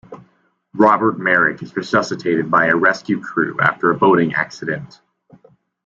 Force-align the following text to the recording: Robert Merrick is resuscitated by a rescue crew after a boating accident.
Robert 0.73 1.19
Merrick 1.19 1.61
is 1.61 1.75
resuscitated 1.75 2.49
by 2.49 2.65
a 2.65 2.75
rescue 2.75 3.21
crew 3.21 3.55
after 3.61 3.91
a 3.91 3.95
boating 3.95 4.33
accident. 4.33 4.99